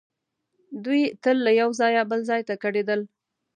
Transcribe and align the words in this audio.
دوی 0.85 1.01
تل 1.23 1.37
له 1.45 1.51
یو 1.61 1.69
ځایه 1.79 2.01
بل 2.11 2.19
ځای 2.29 2.41
ته 2.47 2.53
کډېدل. 2.63 3.01